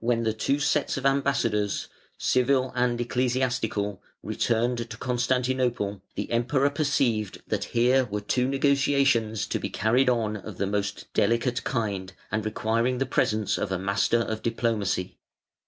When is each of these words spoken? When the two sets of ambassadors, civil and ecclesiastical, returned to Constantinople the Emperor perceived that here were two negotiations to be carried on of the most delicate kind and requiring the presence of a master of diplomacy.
When 0.03 0.23
the 0.23 0.33
two 0.33 0.59
sets 0.59 0.97
of 0.97 1.05
ambassadors, 1.05 1.87
civil 2.17 2.73
and 2.75 2.99
ecclesiastical, 2.99 4.01
returned 4.23 4.89
to 4.89 4.97
Constantinople 4.97 6.01
the 6.15 6.31
Emperor 6.31 6.71
perceived 6.71 7.39
that 7.47 7.65
here 7.65 8.05
were 8.05 8.21
two 8.21 8.47
negotiations 8.47 9.45
to 9.45 9.59
be 9.59 9.69
carried 9.69 10.09
on 10.09 10.37
of 10.37 10.57
the 10.57 10.65
most 10.65 11.05
delicate 11.13 11.63
kind 11.63 12.11
and 12.31 12.43
requiring 12.43 12.97
the 12.97 13.05
presence 13.05 13.59
of 13.59 13.71
a 13.71 13.77
master 13.77 14.21
of 14.21 14.41
diplomacy. 14.41 15.19